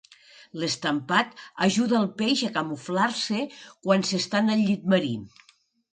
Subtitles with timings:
[0.61, 1.35] L'estampat
[1.67, 5.13] ajuda el peix a camuflar-se quan s'estan al llit marí.